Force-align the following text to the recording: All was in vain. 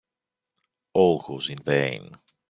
All 0.95 1.23
was 1.29 1.47
in 1.47 1.59
vain. 1.59 2.15